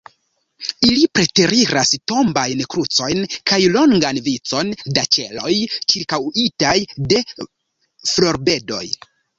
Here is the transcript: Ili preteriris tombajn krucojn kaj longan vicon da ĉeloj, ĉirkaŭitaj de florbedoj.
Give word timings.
Ili 0.85 1.03
preteriris 1.17 1.91
tombajn 2.13 2.63
krucojn 2.75 3.21
kaj 3.51 3.61
longan 3.75 4.21
vicon 4.31 4.73
da 4.97 5.07
ĉeloj, 5.19 5.55
ĉirkaŭitaj 5.95 6.77
de 7.15 7.25
florbedoj. 8.17 8.87